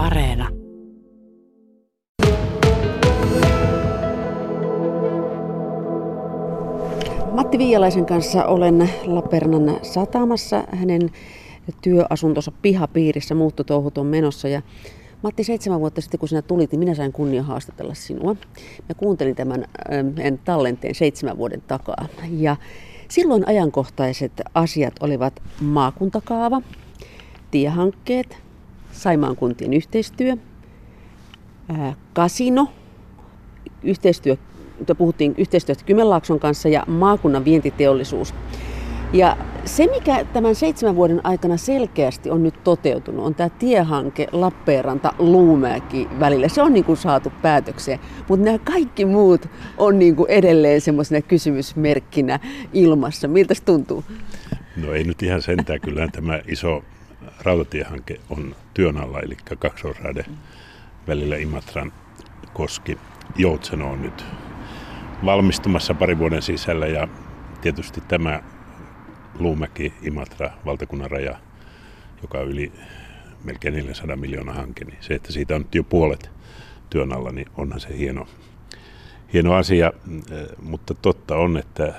Areena. 0.00 0.48
Matti 7.32 7.58
Viialaisen 7.58 8.06
kanssa 8.06 8.44
olen 8.44 8.90
Lapernan 9.04 9.76
satamassa. 9.82 10.64
Hänen 10.72 11.10
työasuntonsa 11.82 12.52
pihapiirissä 12.62 13.34
muuttotouhut 13.34 13.98
on 13.98 14.06
menossa 14.06 14.48
ja 14.48 14.62
Matti, 15.22 15.44
seitsemän 15.44 15.80
vuotta 15.80 16.00
sitten 16.00 16.20
kun 16.20 16.28
sinä 16.28 16.42
tulit, 16.42 16.70
niin 16.72 16.78
minä 16.78 16.94
sain 16.94 17.12
kunnia 17.12 17.42
haastatella 17.42 17.94
sinua. 17.94 18.36
Mä 18.88 18.94
kuuntelin 18.96 19.36
tämän 19.36 19.64
en 20.18 20.38
tallenteen 20.44 20.94
seitsemän 20.94 21.38
vuoden 21.38 21.62
takaa. 21.66 22.06
Ja 22.30 22.56
silloin 23.08 23.48
ajankohtaiset 23.48 24.32
asiat 24.54 24.94
olivat 25.00 25.42
maakuntakaava, 25.60 26.62
tiehankkeet, 27.50 28.49
Saimaan 28.92 29.36
kuntien 29.36 29.72
yhteistyö, 29.72 30.36
kasino, 32.12 32.68
yhteistyö, 33.82 34.36
puhuttiin 34.98 35.34
yhteistyöstä 35.38 35.84
Kymenlaakson 35.84 36.40
kanssa 36.40 36.68
ja 36.68 36.84
maakunnan 36.86 37.44
vientiteollisuus. 37.44 38.34
Ja 39.12 39.36
se, 39.64 39.86
mikä 39.86 40.24
tämän 40.24 40.54
seitsemän 40.54 40.96
vuoden 40.96 41.20
aikana 41.26 41.56
selkeästi 41.56 42.30
on 42.30 42.42
nyt 42.42 42.64
toteutunut, 42.64 43.26
on 43.26 43.34
tämä 43.34 43.48
tiehanke 43.48 44.26
Lappeenranta 44.32 45.12
Luumäki 45.18 46.08
välillä. 46.20 46.48
Se 46.48 46.62
on 46.62 46.72
niin 46.72 46.84
kuin 46.84 46.96
saatu 46.96 47.32
päätökseen, 47.42 47.98
mutta 48.28 48.44
nämä 48.44 48.58
kaikki 48.58 49.04
muut 49.04 49.46
on 49.78 49.98
niin 49.98 50.16
kuin 50.16 50.30
edelleen 50.30 50.80
semmoisena 50.80 51.22
kysymysmerkkinä 51.22 52.40
ilmassa. 52.72 53.28
Miltä 53.28 53.54
se 53.54 53.64
tuntuu? 53.64 54.04
No 54.76 54.92
ei 54.92 55.04
nyt 55.04 55.22
ihan 55.22 55.42
sentään. 55.42 55.80
Kyllä 55.80 56.08
tämä 56.12 56.40
iso 56.48 56.82
rautatiehanke 57.42 58.20
on 58.30 58.56
työn 58.74 58.96
alla, 58.96 59.20
eli 59.20 59.36
kaksoisraide 59.58 60.24
välillä 61.06 61.36
Imatran 61.36 61.92
koski 62.52 62.98
Joutseno 63.36 63.90
on 63.90 64.02
nyt 64.02 64.24
valmistumassa 65.24 65.94
pari 65.94 66.18
vuoden 66.18 66.42
sisällä 66.42 66.86
ja 66.86 67.08
tietysti 67.60 68.00
tämä 68.08 68.42
Luumäki, 69.38 69.92
Imatra, 70.02 70.50
valtakunnan 70.66 71.10
raja, 71.10 71.38
joka 72.22 72.38
on 72.38 72.48
yli 72.48 72.72
melkein 73.44 73.74
400 73.74 74.16
miljoonaa 74.16 74.54
hanke, 74.54 74.84
niin 74.84 74.98
se, 75.00 75.14
että 75.14 75.32
siitä 75.32 75.54
on 75.54 75.60
nyt 75.60 75.74
jo 75.74 75.84
puolet 75.84 76.30
työn 76.90 77.12
alla, 77.12 77.30
niin 77.32 77.46
onhan 77.56 77.80
se 77.80 77.98
hieno, 77.98 78.26
hieno 79.32 79.54
asia, 79.54 79.92
mutta 80.62 80.94
totta 80.94 81.36
on, 81.36 81.56
että 81.56 81.94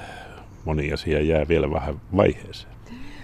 moni 0.66 0.94
asia 0.94 1.22
jää 1.22 1.48
vielä 1.48 1.72
vähän 1.72 2.02
vaiheeseen. 2.16 2.74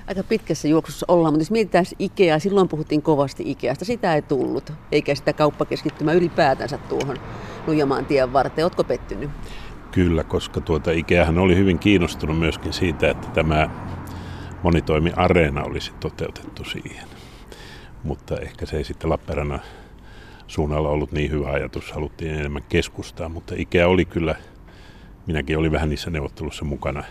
Aika 0.08 0.24
pitkässä 0.24 0.68
juoksussa 0.68 1.06
ollaan, 1.10 1.34
mutta 1.34 1.42
jos 1.42 1.52
mietitään 1.52 1.86
Ikea, 2.00 2.40
silloin 2.40 2.68
puhuttiin 2.68 3.02
kovasti 3.02 3.44
Ikeasta, 3.46 3.86
sitä 3.86 4.16
ei 4.16 4.22
tullut, 4.22 4.74
eikä 4.92 5.16
sitä 5.16 5.34
kauppakeskittymää 5.34 6.14
ylipäätänsä 6.14 6.78
tuohon 6.78 7.18
Nujamaan 7.68 8.06
tien 8.06 8.34
varteen. 8.34 8.66
Oletko 8.66 8.84
pettynyt? 8.84 9.30
Kyllä, 9.92 10.24
koska 10.24 10.62
tuota 10.62 10.92
Ikeahan 10.92 11.38
oli 11.38 11.56
hyvin 11.56 11.80
kiinnostunut 11.80 12.40
myöskin 12.40 12.74
siitä, 12.74 13.10
että 13.10 13.28
tämä 13.28 13.70
monitoimi-areena 14.64 15.64
olisi 15.64 15.92
toteutettu 16.00 16.64
siihen. 16.64 17.08
Mutta 18.04 18.38
ehkä 18.38 18.66
se 18.66 18.78
ei 18.78 18.84
sitten 18.84 19.10
Lappeenrannan 19.10 19.62
suunnalla 20.48 20.90
ollut 20.90 21.12
niin 21.12 21.32
hyvä 21.32 21.52
ajatus, 21.52 21.92
haluttiin 21.92 22.34
enemmän 22.34 22.64
keskustaa, 22.70 23.30
mutta 23.30 23.56
Ikea 23.58 23.88
oli 23.88 24.06
kyllä, 24.06 24.36
minäkin 25.26 25.58
olin 25.58 25.72
vähän 25.72 25.90
niissä 25.90 26.10
neuvottelussa 26.10 26.66
mukana, 26.66 27.04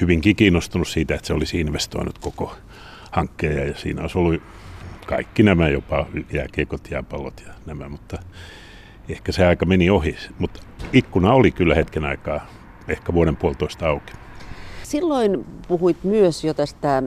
hyvinkin 0.00 0.36
kiinnostunut 0.36 0.88
siitä, 0.88 1.14
että 1.14 1.26
se 1.26 1.32
olisi 1.32 1.60
investoinut 1.60 2.18
koko 2.18 2.54
hankkeen 3.10 3.68
ja 3.68 3.74
siinä 3.74 4.02
olisi 4.02 4.18
ollut 4.18 4.42
kaikki 5.06 5.42
nämä, 5.42 5.68
jopa 5.68 6.06
jääkiekot, 6.32 6.90
jääpallot 6.90 7.42
ja 7.46 7.52
nämä, 7.66 7.88
mutta 7.88 8.18
ehkä 9.08 9.32
se 9.32 9.46
aika 9.46 9.66
meni 9.66 9.90
ohi. 9.90 10.16
Mutta 10.38 10.60
ikkuna 10.92 11.32
oli 11.32 11.50
kyllä 11.50 11.74
hetken 11.74 12.04
aikaa, 12.04 12.46
ehkä 12.88 13.12
vuoden 13.14 13.36
puolitoista 13.36 13.88
auki. 13.88 14.12
Silloin 14.82 15.44
puhuit 15.68 16.04
myös 16.04 16.44
jo 16.44 16.54
tästä 16.54 17.02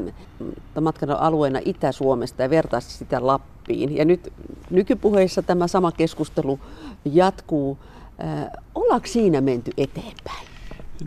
matkan 0.81 1.09
alueena 1.09 1.59
Itä-Suomesta 1.66 2.41
ja 2.41 2.50
vertaisit 2.50 2.91
sitä 2.91 3.28
Lappiin. 3.28 3.97
Ja 3.97 4.06
nyt 4.06 4.34
nykypuheissa 4.69 5.41
tämä 5.41 5.68
sama 5.68 5.91
keskustelu 5.91 6.59
jatkuu. 7.06 7.78
Äh, 8.24 8.47
ollaanko 8.75 9.07
siinä 9.07 9.41
menty 9.41 9.72
eteenpäin? 9.78 10.50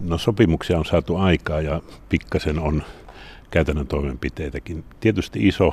No 0.02 0.18
sopimuksia 0.18 0.78
on 0.78 0.84
saatu 0.84 1.16
aikaa 1.16 1.60
ja 1.60 1.82
pikkasen 2.08 2.58
on 2.58 2.82
käytännön 3.50 3.86
toimenpiteitäkin. 3.86 4.84
Tietysti 5.00 5.48
iso 5.48 5.72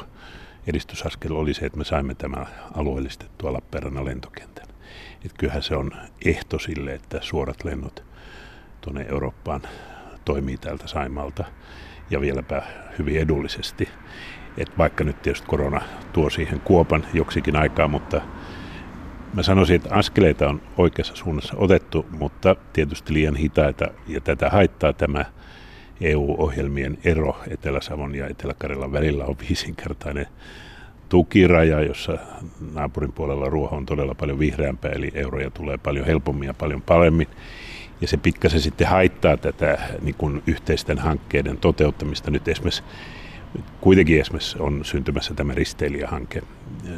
edistysaskel 0.67 1.35
oli 1.35 1.53
se, 1.53 1.65
että 1.65 1.77
me 1.77 1.85
saimme 1.85 2.15
tämä 2.15 2.45
alueellistettua 2.75 3.53
Lappeenrannan 3.53 4.05
lentokentän. 4.05 4.67
Et 5.25 5.33
kyllähän 5.37 5.63
se 5.63 5.75
on 5.75 5.91
ehto 6.25 6.59
sille, 6.59 6.93
että 6.93 7.19
suorat 7.21 7.63
lennot 7.63 8.03
tuonne 8.81 9.05
Eurooppaan 9.09 9.61
toimii 10.25 10.57
täältä 10.57 10.87
Saimalta 10.87 11.43
ja 12.09 12.21
vieläpä 12.21 12.61
hyvin 12.99 13.19
edullisesti. 13.19 13.89
Et 14.57 14.77
vaikka 14.77 15.03
nyt 15.03 15.21
tietysti 15.21 15.47
korona 15.47 15.81
tuo 16.13 16.29
siihen 16.29 16.59
kuopan 16.59 17.05
joksikin 17.13 17.55
aikaa, 17.55 17.87
mutta 17.87 18.21
mä 19.33 19.43
sanoisin, 19.43 19.75
että 19.75 19.95
askeleita 19.95 20.49
on 20.49 20.61
oikeassa 20.77 21.15
suunnassa 21.15 21.53
otettu, 21.57 22.05
mutta 22.11 22.55
tietysti 22.73 23.13
liian 23.13 23.35
hitaita 23.35 23.87
ja 24.07 24.21
tätä 24.21 24.49
haittaa 24.49 24.93
tämä 24.93 25.25
EU-ohjelmien 26.01 26.97
ero 27.03 27.37
Etelä-Savon 27.49 28.15
ja 28.15 28.27
Etelä-Karjalan 28.27 28.91
välillä 28.91 29.25
on 29.25 29.35
viisinkertainen 29.49 30.27
tukiraja, 31.09 31.81
jossa 31.81 32.17
naapurin 32.73 33.11
puolella 33.11 33.49
ruoho 33.49 33.75
on 33.75 33.85
todella 33.85 34.15
paljon 34.15 34.39
vihreämpää, 34.39 34.91
eli 34.91 35.11
euroja 35.13 35.51
tulee 35.51 35.77
paljon 35.77 36.05
helpommin 36.05 36.47
ja 36.47 36.53
paljon 36.53 36.81
paremmin 36.81 37.27
ja 38.01 38.07
se 38.07 38.17
pikkasen 38.17 38.61
sitten 38.61 38.87
haittaa 38.87 39.37
tätä 39.37 39.77
niin 40.01 40.15
kuin 40.17 40.43
yhteisten 40.47 40.97
hankkeiden 40.97 41.57
toteuttamista. 41.57 42.31
Nyt 42.31 42.47
esimerkiksi 42.47 42.83
kuitenkin 43.81 44.21
esimerkiksi 44.21 44.59
on 44.59 44.85
syntymässä 44.85 45.33
tämä 45.33 45.53
risteilijähanke. 45.53 46.41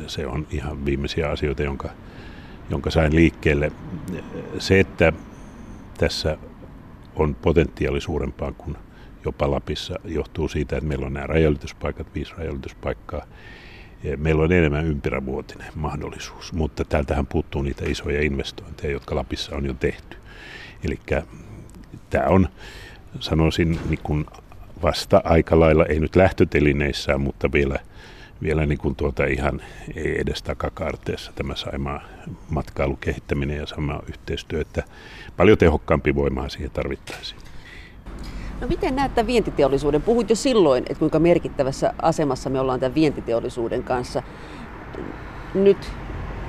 Se 0.08 0.28
on 0.28 0.48
ihan 0.52 0.86
viimeisiä 0.86 1.30
asioita, 1.30 1.64
jonka, 1.64 1.90
jonka 2.70 2.92
sain 2.92 3.16
liikkeelle. 3.16 3.72
Se, 4.60 4.80
että 4.80 5.14
tässä 5.98 6.38
on 7.16 7.36
potentiaali 7.36 8.02
suurempaa 8.02 8.52
kuin 8.52 8.78
jopa 9.26 9.52
Lapissa, 9.52 9.96
johtuu 10.06 10.48
siitä, 10.48 10.78
että 10.78 10.88
meillä 10.88 11.06
on 11.06 11.14
nämä 11.14 11.28
rajalityspaikat, 11.28 12.16
viisi 12.16 12.34
rajalituspaikkaa. 12.38 13.26
Meillä 14.18 14.44
on 14.44 14.52
enemmän 14.52 14.86
ympyrävuotinen 14.86 15.72
mahdollisuus, 15.76 16.54
mutta 16.54 16.86
täältähän 16.86 17.28
puuttuu 17.28 17.62
niitä 17.62 17.86
isoja 17.88 18.22
investointeja, 18.22 18.94
jotka 18.94 19.16
Lapissa 19.16 19.56
on 19.56 19.66
jo 19.66 19.74
tehty. 19.74 20.18
Eli 20.84 21.00
tämä 22.10 22.26
on, 22.28 22.48
sanoisin, 23.20 23.80
niin 23.90 24.00
kuin 24.04 24.26
vasta 24.84 25.22
aika 25.24 25.60
lailla, 25.60 25.86
ei 25.86 26.00
nyt 26.00 26.16
lähtötelineissä, 26.16 27.18
mutta 27.18 27.52
vielä, 27.52 27.80
vielä 28.44 28.66
niin 28.66 28.78
kuin 28.78 28.96
tuota 28.96 29.26
ihan 29.26 29.62
ei 29.96 30.22
edes 30.22 30.44
takakaarteessa 30.44 31.32
tämä 31.36 31.56
Saimaa 31.56 32.02
matkailukehittäminen 32.50 33.58
ja 33.58 33.66
sama 33.66 34.00
yhteistyö, 34.10 34.62
että 34.62 34.84
paljon 35.38 35.58
tehokkaampi 35.58 36.16
voimaa 36.16 36.50
siihen 36.50 36.72
tarvittaisiin. 36.72 37.42
No 38.62 38.68
miten 38.68 38.96
näet 38.96 39.16
tämän 39.16 39.28
vientiteollisuuden? 39.28 40.02
Puhuit 40.02 40.30
jo 40.30 40.36
silloin, 40.36 40.84
että 40.84 41.00
kuinka 41.00 41.20
merkittävässä 41.20 41.94
asemassa 42.02 42.50
me 42.50 42.60
ollaan 42.60 42.80
tämän 42.80 42.96
vientiteollisuuden 42.96 43.84
kanssa. 43.84 44.24
Nyt 45.54 45.92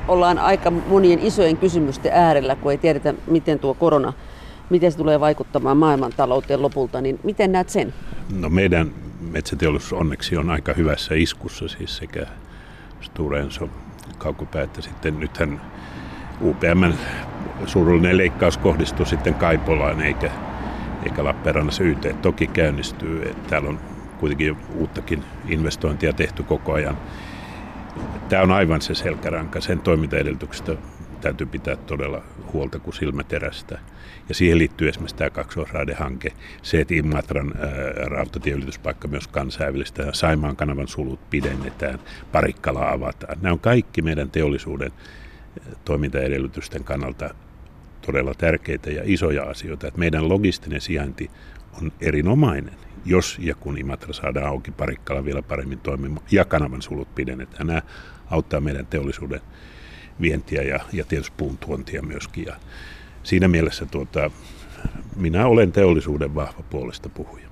ollaan 0.09 0.39
aika 0.39 0.71
monien 0.71 1.19
isojen 1.19 1.57
kysymysten 1.57 2.13
äärellä, 2.13 2.57
kun 2.57 2.73
ei 2.73 2.79
tiedetä, 2.79 3.15
miten 3.27 3.59
tuo 3.59 3.75
korona, 3.75 4.13
miten 4.71 4.93
se 4.93 4.99
tulee 4.99 5.21
vaikuttamaan 5.21 5.77
maailmantalouteen 5.77 6.63
lopulta, 6.63 7.01
niin 7.01 7.21
miten 7.23 7.53
näet 7.53 7.69
sen? 7.69 7.95
No 8.39 8.49
meidän 8.49 8.91
metsäteollisuus 9.21 9.93
onneksi 9.93 10.37
on 10.37 10.51
aika 10.51 10.73
hyvässä 10.73 11.15
iskussa, 11.15 11.69
siis 11.69 11.97
sekä 11.97 12.27
Stora 13.01 13.39
Enso, 13.39 13.69
Kaukopää, 14.19 14.63
että 14.63 14.83
sitten 14.83 15.21
nythän 15.21 15.61
UPM 16.41 16.93
surullinen 17.67 18.17
leikkaus 18.17 18.59
kohdistuu 18.59 19.07
sitten 19.07 19.35
Kaipolaan, 19.35 20.01
eikä, 20.01 20.31
eikä 21.05 21.25
Lappeenrannassa 21.25 21.85
YT 21.85 22.23
toki 22.23 22.47
käynnistyy. 22.47 23.35
Täällä 23.49 23.69
on 23.69 23.81
kuitenkin 24.21 24.57
uuttakin 24.75 25.25
investointia 25.49 26.13
tehty 26.13 26.43
koko 26.43 26.73
ajan 26.73 26.97
Tämä 28.29 28.43
on 28.43 28.53
aivan 28.53 28.83
se 28.83 28.95
selkäranka. 28.95 29.61
Sen 29.61 29.81
toimintaedellytyksestä 29.81 30.77
täytyy 31.25 31.47
pitää 31.47 31.77
todella 31.77 32.23
huolta 32.53 32.79
kuin 32.79 32.95
silmäterästä. 32.95 33.79
Ja 34.29 34.35
siihen 34.35 34.59
liittyy 34.59 34.89
esimerkiksi 34.89 35.17
tämä 35.17 35.31
kaksoisraidehanke, 35.31 36.33
se, 36.63 36.81
että 36.81 36.95
Imatran 36.95 37.55
rautatieyrityspaikka 37.97 39.09
myös 39.09 39.29
kansainvälistetään, 39.29 40.15
Saimaan 40.15 40.57
kanavan 40.57 40.89
sulut 40.89 41.31
pidennetään, 41.31 41.99
Parikkala 42.33 42.91
avataan. 42.91 43.39
Nämä 43.43 43.53
on 43.53 43.61
kaikki 43.61 44.03
meidän 44.03 44.31
teollisuuden 44.31 44.93
toimintaedellytysten 45.85 46.85
kannalta 46.85 47.35
todella 48.07 48.35
tärkeitä 48.35 48.91
ja 48.91 49.03
isoja 49.05 49.43
asioita. 49.43 49.87
Että 49.87 50.01
meidän 50.01 50.29
logistinen 50.29 50.81
sijainti 50.81 51.31
on 51.83 51.93
erinomainen 52.01 52.75
jos 53.05 53.39
ja 53.41 53.55
kun 53.55 53.79
Imatra 53.79 54.13
saadaan 54.13 54.47
auki 54.47 54.71
Parikkala 54.71 55.25
vielä 55.25 55.43
paremmin 55.43 55.79
toimimaan 55.79 56.27
ja 56.31 56.45
kanavan 56.45 56.83
sulut 56.83 57.15
pidennetään. 57.15 57.67
Nämä 57.67 57.83
auttaa 58.31 58.61
meidän 58.61 58.87
teollisuuden 58.87 59.41
vientiä 60.21 60.63
ja, 60.63 60.81
ja 60.93 61.05
tietysti 61.05 61.35
puun 61.37 61.59
tuontia 61.59 62.03
myöskin. 62.03 62.45
Ja 62.45 62.57
siinä 63.23 63.49
mielessä 63.49 63.87
tuota, 63.87 64.31
minä 65.17 65.47
olen 65.47 65.73
teollisuuden 65.73 66.35
vahva 66.35 66.63
puolesta 66.71 67.09
puhuja. 67.09 67.45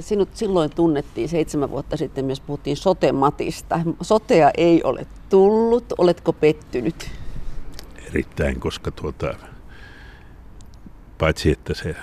Sinut 0.00 0.28
silloin 0.36 0.70
tunnettiin 0.74 1.28
seitsemän 1.28 1.70
vuotta 1.70 1.96
sitten, 1.96 2.24
myös 2.24 2.40
puhuttiin 2.40 2.76
sotematista. 2.76 3.80
Sotea 4.02 4.50
ei 4.56 4.82
ole 4.82 5.06
tullut. 5.28 5.84
Oletko 5.98 6.32
pettynyt? 6.32 7.10
Erittäin, 8.06 8.60
koska 8.60 8.90
tuota, 8.90 9.34
paitsi 11.18 11.50
että 11.50 11.74
se 11.74 11.96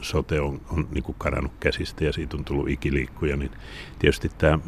sote 0.00 0.40
on, 0.40 0.60
on 0.70 0.88
niin 0.90 1.04
kuin 1.04 1.16
karannut 1.18 1.52
käsistä 1.60 2.04
ja 2.04 2.12
siitä 2.12 2.36
on 2.36 2.44
tullut 2.44 2.68
ikiliikkuja, 2.68 3.36
niin 3.36 3.50
tietysti 3.98 4.30
tämä 4.38 4.58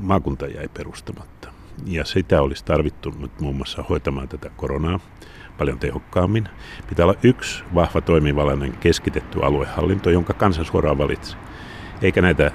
maakunta 0.00 0.46
jäi 0.46 0.68
perustamatta. 0.68 1.52
Ja 1.86 2.04
sitä 2.04 2.42
olisi 2.42 2.64
tarvittu 2.64 3.14
nyt 3.18 3.40
muun 3.40 3.56
muassa 3.56 3.84
hoitamaan 3.88 4.28
tätä 4.28 4.50
koronaa 4.56 5.00
paljon 5.58 5.78
tehokkaammin. 5.78 6.48
Pitää 6.88 7.06
olla 7.06 7.18
yksi 7.22 7.64
vahva 7.74 8.00
toimivallinen 8.00 8.72
keskitetty 8.72 9.38
aluehallinto, 9.42 10.10
jonka 10.10 10.32
kansa 10.32 10.64
suoraan 10.64 10.98
valitsee. 10.98 11.38
Eikä 12.02 12.22
näitä 12.22 12.50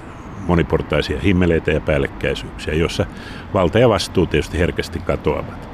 moniportaisia 0.46 1.20
himmeleitä 1.20 1.70
ja 1.70 1.80
päällekkäisyyksiä, 1.80 2.74
joissa 2.74 3.06
valta 3.54 3.78
ja 3.78 3.88
vastuu 3.88 4.26
tietysti 4.26 4.58
herkästi 4.58 4.98
katoavat. 4.98 5.68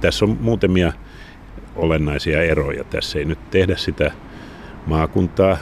Tässä 0.00 0.24
on 0.24 0.36
muutamia 0.40 0.92
olennaisia 1.76 2.42
eroja. 2.42 2.84
Tässä 2.84 3.18
ei 3.18 3.24
nyt 3.24 3.50
tehdä 3.50 3.76
sitä 3.76 4.12
maakuntaa 4.86 5.56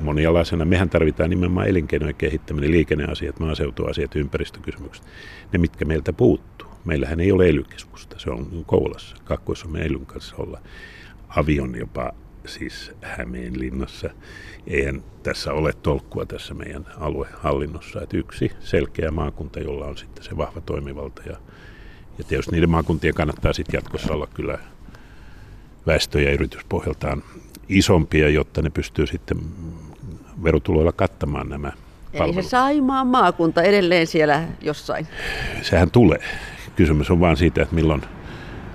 monialaisena. 0.00 0.64
Mehän 0.64 0.90
tarvitaan 0.90 1.30
nimenomaan 1.30 1.68
elinkeinojen 1.68 2.14
kehittäminen, 2.14 2.70
liikenneasiat, 2.70 3.40
maaseutuasiat, 3.40 4.16
ympäristökysymykset, 4.16 5.06
ne 5.52 5.58
mitkä 5.58 5.84
meiltä 5.84 6.12
puuttuu. 6.12 6.68
Meillähän 6.84 7.20
ei 7.20 7.32
ole 7.32 7.48
elykeskusta, 7.48 8.18
se 8.18 8.30
on 8.30 8.64
Koulassa. 8.66 9.16
Kaakkois-Suomen 9.24 9.82
elyn 9.82 10.06
kanssa 10.06 10.36
olla 10.38 10.60
avion 11.28 11.78
jopa 11.78 12.12
siis 12.46 12.92
Hämeenlinnassa. 13.02 14.10
Eihän 14.66 15.02
tässä 15.22 15.52
ole 15.52 15.72
tolkkua 15.72 16.26
tässä 16.26 16.54
meidän 16.54 16.86
aluehallinnossa. 16.98 18.02
Että 18.02 18.16
yksi 18.16 18.52
selkeä 18.60 19.10
maakunta, 19.10 19.60
jolla 19.60 19.86
on 19.86 19.96
sitten 19.96 20.24
se 20.24 20.36
vahva 20.36 20.60
toimivalta. 20.60 21.22
Ja, 21.26 21.36
ja 22.18 22.24
tietysti 22.24 22.52
niiden 22.52 22.70
maakuntien 22.70 23.14
kannattaa 23.14 23.52
sitten 23.52 23.78
jatkossa 23.78 24.14
olla 24.14 24.28
kyllä 24.34 24.58
väestö- 25.86 26.20
ja 26.20 26.32
yrityspohjaltaan 26.32 27.22
isompia, 27.68 28.28
jotta 28.28 28.62
ne 28.62 28.70
pystyy 28.70 29.06
sitten 29.06 29.38
verotuloilla 30.44 30.92
kattamaan 30.92 31.48
nämä 31.48 31.72
Eli 32.12 32.32
se 32.32 32.42
Saimaan 32.42 33.06
maakunta 33.06 33.62
edelleen 33.62 34.06
siellä 34.06 34.44
jossain. 34.60 35.06
Sehän 35.62 35.90
tulee. 35.90 36.18
Kysymys 36.76 37.10
on 37.10 37.20
vain 37.20 37.36
siitä, 37.36 37.62
että 37.62 37.74
milloin 37.74 38.02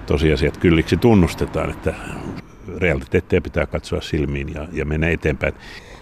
tosiasiat 0.05 0.57
kylliksi 0.57 0.97
tunnustetaan, 0.97 1.69
että 1.69 1.93
realiteetteja 2.77 3.41
pitää 3.41 3.65
katsoa 3.65 4.01
silmiin 4.01 4.53
ja, 4.53 4.67
ja 4.71 4.85
mennä 4.85 5.09
eteenpäin. 5.09 5.53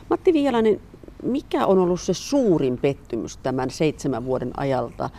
Matti 0.10 0.34
Viialainen, 0.34 0.82
mikä 1.24 1.66
on 1.66 1.80
ollut 1.80 2.02
se 2.02 2.14
suurin 2.14 2.78
pettymys 2.78 3.38
tämän 3.38 3.70
seitsemän 3.70 4.26
vuoden 4.26 4.52
ajalta, 4.58 5.10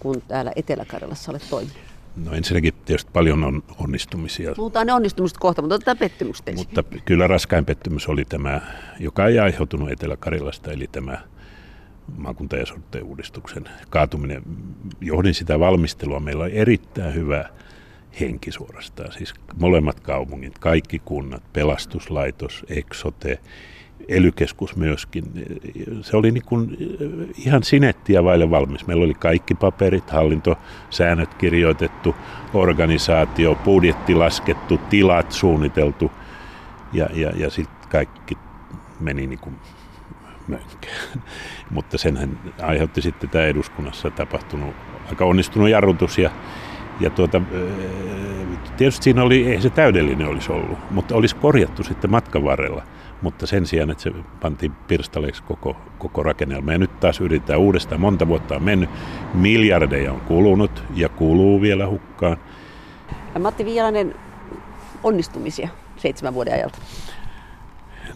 kun 0.00 0.22
täällä 0.28 0.52
Etelä-Karjalassa 0.56 1.32
olet 1.32 1.46
toiminut? 1.50 1.93
No 2.16 2.32
ensinnäkin 2.32 2.74
tietysti 2.84 3.10
paljon 3.12 3.44
on 3.44 3.62
onnistumisia. 3.78 4.52
Puhutaan 4.56 4.86
ne 4.86 4.92
onnistumista 4.92 5.40
kohta, 5.40 5.62
mutta 5.62 5.74
otetaan 5.74 5.98
pettymystä 5.98 6.52
Mutta 6.52 6.82
kyllä 7.04 7.26
raskain 7.26 7.64
pettymys 7.64 8.08
oli 8.08 8.24
tämä, 8.24 8.60
joka 9.00 9.26
ei 9.26 9.38
aiheutunut 9.38 9.90
Etelä-Karilasta, 9.90 10.72
eli 10.72 10.86
tämä 10.92 11.18
maakunta- 12.16 12.56
ja 12.56 12.64
uudistuksen 13.04 13.64
kaatuminen. 13.90 14.42
Johdin 15.00 15.34
sitä 15.34 15.60
valmistelua. 15.60 16.20
Meillä 16.20 16.44
oli 16.44 16.56
erittäin 16.56 17.14
hyvä 17.14 17.44
henki 18.20 18.52
suorastaan. 18.52 19.12
Siis 19.12 19.34
molemmat 19.58 20.00
kaupungit, 20.00 20.58
kaikki 20.58 20.98
kunnat, 20.98 21.52
pelastuslaitos, 21.52 22.64
Exote, 22.68 23.38
elykeskus 24.08 24.76
myöskin. 24.76 25.24
Se 26.02 26.16
oli 26.16 26.30
niin 26.30 26.44
kuin 26.46 26.76
ihan 27.38 27.62
sinettiä 27.62 28.24
vaille 28.24 28.50
valmis. 28.50 28.86
Meillä 28.86 29.04
oli 29.04 29.14
kaikki 29.14 29.54
paperit, 29.54 30.10
hallintosäännöt 30.10 31.34
kirjoitettu, 31.34 32.14
organisaatio, 32.54 33.54
budjetti 33.54 34.14
laskettu, 34.14 34.80
tilat 34.90 35.32
suunniteltu 35.32 36.12
ja, 36.92 37.08
ja, 37.12 37.32
ja 37.36 37.50
sitten 37.50 37.88
kaikki 37.88 38.38
meni 39.00 39.26
niin 39.26 39.38
kuin 39.38 39.56
mönkään. 40.48 41.22
Mutta 41.74 41.98
senhän 41.98 42.38
aiheutti 42.62 43.02
sitten 43.02 43.30
tämä 43.30 43.44
eduskunnassa 43.44 44.10
tapahtunut 44.10 44.74
aika 45.10 45.24
onnistunut 45.24 45.68
jarrutus 45.68 46.18
ja 46.18 46.30
ja 47.00 47.10
tuota, 47.10 47.40
tietysti 48.76 49.04
siinä 49.04 49.22
oli, 49.22 49.46
ei 49.52 49.60
se 49.60 49.70
täydellinen 49.70 50.28
olisi 50.28 50.52
ollut, 50.52 50.78
mutta 50.90 51.14
olisi 51.14 51.36
korjattu 51.36 51.82
sitten 51.82 52.10
matkan 52.10 52.44
varrella 52.44 52.82
mutta 53.24 53.46
sen 53.46 53.66
sijaan, 53.66 53.90
että 53.90 54.02
se 54.02 54.12
pantiin 54.40 54.72
pirstaleeksi 54.72 55.42
koko, 55.42 55.76
koko 55.98 56.22
rakennelma. 56.22 56.72
Ja 56.72 56.78
nyt 56.78 57.00
taas 57.00 57.20
yritetään 57.20 57.60
uudestaan. 57.60 58.00
Monta 58.00 58.28
vuotta 58.28 58.56
on 58.56 58.62
mennyt, 58.62 58.90
miljardeja 59.34 60.12
on 60.12 60.20
kulunut 60.20 60.84
ja 60.94 61.08
kuluu 61.08 61.60
vielä 61.60 61.88
hukkaan. 61.88 62.36
Matti 63.38 63.64
Viialainen, 63.64 64.14
onnistumisia 65.02 65.68
seitsemän 65.96 66.34
vuoden 66.34 66.54
ajalta? 66.54 66.78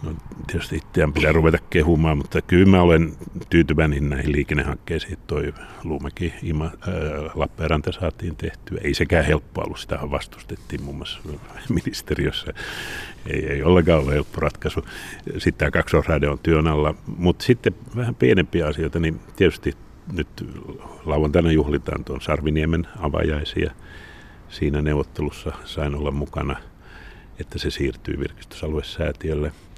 No, 0.03 0.11
tietysti 0.51 0.75
itseään 0.75 1.13
pitää 1.13 1.31
ruveta 1.31 1.57
kehumaan, 1.69 2.17
mutta 2.17 2.41
kyllä 2.41 2.65
mä 2.65 2.81
olen 2.81 3.13
tyytyväinen 3.49 4.09
näihin 4.09 4.31
liikennehankkeisiin. 4.31 5.17
Toi 5.27 5.53
Luumäki, 5.83 6.33
Ima, 6.43 6.65
ää, 6.65 6.71
Lappeenranta 7.35 7.91
saatiin 7.91 8.35
tehtyä. 8.35 8.79
Ei 8.83 8.93
sekään 8.93 9.25
helppoa 9.25 9.63
ollut, 9.63 9.79
sitä 9.79 9.99
vastustettiin 10.11 10.83
muun 10.83 10.97
muassa 10.97 11.19
ministeriössä. 11.83 12.53
Ei, 13.27 13.45
ei 13.45 13.63
ollenkaan 13.63 14.03
ole 14.03 14.13
helppo 14.13 14.39
ratkaisu. 14.39 14.85
Sitten 15.37 15.53
tämä 15.53 15.71
kaksoisraide 15.71 16.29
on 16.29 16.39
työn 16.39 16.67
alla. 16.67 16.95
Mutta 17.17 17.45
sitten 17.45 17.75
vähän 17.95 18.15
pienempiä 18.15 18.67
asioita, 18.67 18.99
niin 18.99 19.19
tietysti 19.35 19.73
nyt 20.13 20.27
lauantaina 21.05 21.51
juhlitaan 21.51 22.03
tuon 22.03 22.21
Sarviniemen 22.21 22.87
avajaisia. 22.99 23.71
Siinä 24.49 24.81
neuvottelussa 24.81 25.51
sain 25.65 25.95
olla 25.95 26.11
mukana, 26.11 26.55
että 27.39 27.59
se 27.59 27.69
siirtyy 27.69 28.19
virkistysaluesäätiölle– 28.19 29.51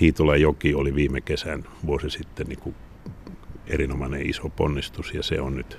Hiitola 0.00 0.36
joki 0.36 0.74
oli 0.74 0.94
viime 0.94 1.20
kesän 1.20 1.64
vuosi 1.86 2.10
sitten 2.10 2.46
niin 2.46 2.58
kuin 2.58 2.74
erinomainen 3.66 4.30
iso 4.30 4.48
ponnistus 4.48 5.14
ja 5.14 5.22
se 5.22 5.40
on 5.40 5.56
nyt 5.56 5.78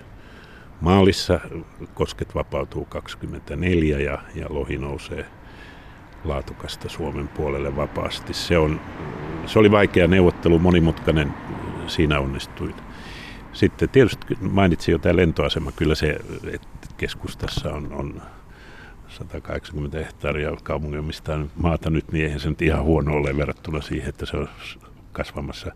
maalissa. 0.81 1.39
Kosket 1.93 2.35
vapautuu 2.35 2.85
24 2.85 3.99
ja, 3.99 4.19
ja 4.35 4.45
lohi 4.49 4.77
nousee 4.77 5.25
laatukasta 6.23 6.89
Suomen 6.89 7.27
puolelle 7.27 7.75
vapaasti. 7.75 8.33
Se, 8.33 8.57
on, 8.57 8.81
se 9.45 9.59
oli 9.59 9.71
vaikea 9.71 10.07
neuvottelu, 10.07 10.59
monimutkainen, 10.59 11.33
siinä 11.87 12.19
onnistuin. 12.19 12.75
Sitten 13.53 13.89
tietysti 13.89 14.37
mainitsin 14.41 14.91
jo 14.91 14.99
tämä 14.99 15.15
lentoasema, 15.15 15.71
kyllä 15.71 15.95
se, 15.95 16.19
että 16.53 16.67
keskustassa 16.97 17.73
on, 17.73 17.93
on 17.93 18.21
180 19.15 19.97
hehtaaria 19.97 20.57
kaupungin 20.63 20.99
omistaa 20.99 21.45
maata 21.55 21.89
nyt, 21.89 22.11
niin 22.11 22.25
eihän 22.25 22.39
se 22.39 22.49
nyt 22.49 22.61
ihan 22.61 22.83
huono 22.83 23.13
ole 23.13 23.37
verrattuna 23.37 23.81
siihen, 23.81 24.09
että 24.09 24.25
se 24.25 24.37
on 24.37 24.49
kasvamassa 25.11 25.71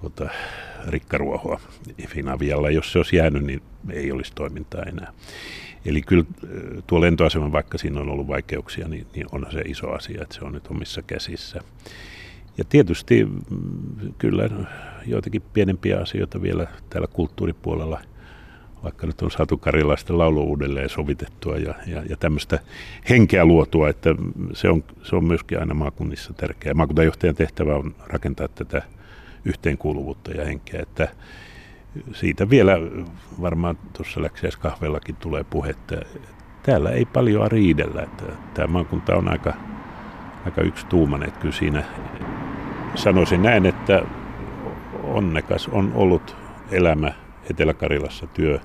tuota, 0.00 0.30
rikkaruohoa 0.88 1.60
Finavialla. 2.06 2.70
Jos 2.70 2.92
se 2.92 2.98
olisi 2.98 3.16
jäänyt, 3.16 3.44
niin 3.44 3.62
ei 3.90 4.12
olisi 4.12 4.32
toimintaa 4.34 4.82
enää. 4.82 5.12
Eli 5.84 6.02
kyllä 6.02 6.24
tuo 6.86 7.00
lentoasema, 7.00 7.52
vaikka 7.52 7.78
siinä 7.78 8.00
on 8.00 8.10
ollut 8.10 8.28
vaikeuksia, 8.28 8.88
niin, 8.88 9.06
niin 9.14 9.26
on 9.32 9.46
se 9.50 9.60
iso 9.60 9.90
asia, 9.90 10.22
että 10.22 10.34
se 10.34 10.44
on 10.44 10.52
nyt 10.52 10.66
omissa 10.66 11.02
käsissä. 11.02 11.60
Ja 12.58 12.64
tietysti 12.64 13.24
mm, 13.24 14.12
kyllä 14.18 14.48
joitakin 15.06 15.42
pienempiä 15.52 16.00
asioita 16.00 16.42
vielä 16.42 16.66
täällä 16.90 17.08
kulttuuripuolella– 17.12 18.00
vaikka 18.82 19.06
nyt 19.06 19.22
on 19.22 19.30
saatu 19.30 19.58
karilaisten 19.58 20.18
laulu 20.18 20.42
uudelleen 20.42 20.88
sovitettua 20.88 21.56
ja, 21.56 21.74
ja, 21.86 22.02
ja 22.08 22.16
tämmöistä 22.16 22.58
henkeä 23.10 23.44
luotua, 23.44 23.88
että 23.88 24.14
se 24.52 24.68
on, 24.68 24.84
se 25.02 25.16
on 25.16 25.24
myöskin 25.24 25.60
aina 25.60 25.74
maakunnissa 25.74 26.34
tärkeää. 26.34 26.74
Maakuntajohtajan 26.74 27.34
tehtävä 27.34 27.74
on 27.74 27.94
rakentaa 28.06 28.48
tätä 28.48 28.82
yhteenkuuluvuutta 29.44 30.30
ja 30.30 30.44
henkeä, 30.44 30.82
että 30.82 31.08
siitä 32.12 32.50
vielä 32.50 32.78
varmaan 33.40 33.78
tuossa 33.92 34.20
kahvellakin 34.58 35.16
tulee 35.16 35.44
puhetta. 35.44 35.96
Täällä 36.62 36.90
ei 36.90 37.04
paljon 37.04 37.50
riidellä, 37.50 38.02
että 38.02 38.24
tämä 38.54 38.66
maakunta 38.66 39.16
on 39.16 39.28
aika, 39.28 39.52
aika 40.44 40.62
tuuman, 40.88 41.22
että 41.22 41.40
kyllä 41.40 41.54
siinä 41.54 41.84
sanoisin 42.94 43.42
näin, 43.42 43.66
että 43.66 44.02
onnekas 45.02 45.68
on 45.68 45.92
ollut 45.94 46.36
elämä 46.70 47.12
Etelä-Karilassa 47.50 48.26
työ 48.26 48.60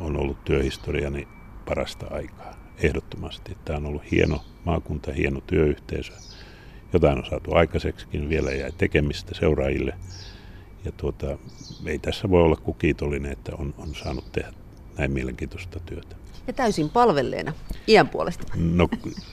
on 0.00 0.16
ollut 0.16 0.44
työhistoriani 0.44 1.28
parasta 1.64 2.06
aikaa. 2.10 2.54
Ehdottomasti. 2.78 3.56
Tämä 3.64 3.76
on 3.76 3.86
ollut 3.86 4.10
hieno 4.10 4.44
maakunta, 4.64 5.12
hieno 5.12 5.40
työyhteisö. 5.46 6.12
Jotain 6.92 7.18
on 7.18 7.26
saatu 7.30 7.54
aikaiseksikin, 7.54 8.28
vielä 8.28 8.50
jäi 8.50 8.72
tekemistä 8.78 9.34
seuraajille. 9.34 9.94
Ja 10.84 10.92
tuota, 10.92 11.38
ei 11.86 11.98
tässä 11.98 12.30
voi 12.30 12.42
olla 12.42 12.56
kuin 12.56 12.76
kiitollinen, 12.78 13.32
että 13.32 13.52
on, 13.58 13.74
on 13.78 13.94
saanut 13.94 14.32
tehdä 14.32 14.52
näin 14.98 15.12
mielenkiintoista 15.12 15.80
työtä. 15.80 16.16
Ja 16.46 16.52
täysin 16.52 16.90
palvelleena 16.90 17.52
iän 17.88 18.08
puolesta. 18.08 18.52
No 18.54 18.88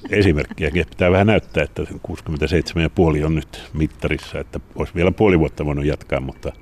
esimerkkiä 0.09 0.71
pitää 0.73 1.11
vähän 1.11 1.27
näyttää, 1.27 1.63
että 1.63 1.83
67,5 1.83 3.25
on 3.25 3.35
nyt 3.35 3.63
mittarissa, 3.73 4.39
että 4.39 4.59
olisi 4.75 4.95
vielä 4.95 5.11
puoli 5.11 5.39
vuotta 5.39 5.65
voinut 5.65 5.85
jatkaa, 5.85 6.19
mutta 6.19 6.53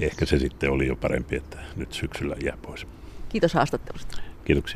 ehkä 0.00 0.26
se 0.26 0.38
sitten 0.38 0.70
oli 0.70 0.86
jo 0.86 0.96
parempi, 0.96 1.36
että 1.36 1.58
nyt 1.76 1.92
syksyllä 1.92 2.36
jää 2.44 2.56
pois. 2.62 2.86
Kiitos 3.34 3.54
haastattelusta. 3.54 4.18
Kiitoksia. 4.44 4.72